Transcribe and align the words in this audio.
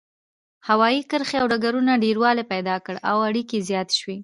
هوايي 0.67 1.01
کرښې 1.09 1.37
او 1.41 1.47
ډګرونو 1.51 1.93
ډیروالی 2.03 2.43
پیدا 2.53 2.75
کړ 2.85 2.95
او 3.09 3.17
اړیکې 3.27 3.65
زیاتې 3.69 3.95
شوې. 4.01 4.17